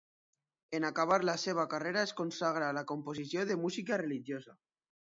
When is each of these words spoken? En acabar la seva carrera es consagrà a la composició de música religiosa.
En 0.77 0.87
acabar 0.89 1.19
la 1.29 1.35
seva 1.43 1.67
carrera 1.75 2.01
es 2.09 2.15
consagrà 2.23 2.71
a 2.73 2.77
la 2.81 2.87
composició 2.95 3.47
de 3.53 3.61
música 3.67 4.03
religiosa. 4.07 4.61